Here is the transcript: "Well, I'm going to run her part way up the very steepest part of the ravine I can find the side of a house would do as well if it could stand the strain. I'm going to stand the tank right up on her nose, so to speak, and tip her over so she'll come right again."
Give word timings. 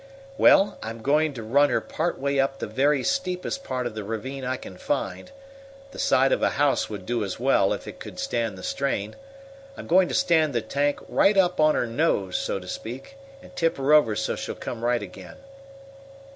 "Well, 0.35 0.79
I'm 0.81 1.03
going 1.03 1.31
to 1.35 1.43
run 1.43 1.69
her 1.69 1.79
part 1.79 2.17
way 2.17 2.39
up 2.39 2.57
the 2.57 2.65
very 2.65 3.03
steepest 3.03 3.63
part 3.63 3.85
of 3.85 3.93
the 3.93 4.03
ravine 4.03 4.43
I 4.43 4.57
can 4.57 4.75
find 4.77 5.29
the 5.91 5.99
side 5.99 6.31
of 6.31 6.41
a 6.41 6.49
house 6.57 6.89
would 6.89 7.05
do 7.05 7.23
as 7.23 7.39
well 7.39 7.71
if 7.71 7.87
it 7.87 7.99
could 7.99 8.17
stand 8.17 8.57
the 8.57 8.63
strain. 8.63 9.15
I'm 9.77 9.85
going 9.85 10.07
to 10.07 10.15
stand 10.15 10.53
the 10.55 10.61
tank 10.63 11.01
right 11.07 11.37
up 11.37 11.59
on 11.59 11.75
her 11.75 11.85
nose, 11.85 12.35
so 12.35 12.57
to 12.57 12.67
speak, 12.67 13.15
and 13.43 13.55
tip 13.55 13.77
her 13.77 13.93
over 13.93 14.15
so 14.15 14.35
she'll 14.35 14.55
come 14.55 14.83
right 14.83 15.03
again." 15.03 15.35